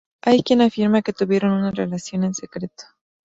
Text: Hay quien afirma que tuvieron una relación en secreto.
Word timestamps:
Hay 0.23 0.41
quien 0.41 0.61
afirma 0.61 1.03
que 1.03 1.13
tuvieron 1.13 1.51
una 1.51 1.69
relación 1.69 2.23
en 2.23 2.33
secreto. 2.33 2.85